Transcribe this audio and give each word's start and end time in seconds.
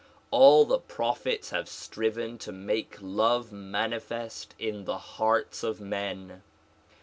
All 0.31 0.65
the 0.65 0.79
prophets 0.79 1.51
have 1.51 1.69
striven 1.69 2.39
to 2.39 2.51
make 2.51 2.97
love 3.01 3.51
manifest 3.51 4.55
in 4.57 4.85
the 4.85 4.97
hearts 4.97 5.61
of 5.61 5.79
men. 5.79 6.41